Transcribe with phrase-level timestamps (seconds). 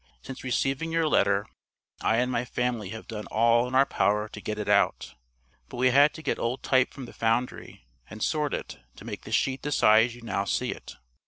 [0.23, 1.45] Since receiving your letter,
[2.01, 5.13] I and my family have done all in our power to get it out,
[5.69, 9.25] but we had to get old type from the foundry and sort it, to make
[9.25, 10.95] the sheet the size you now see it.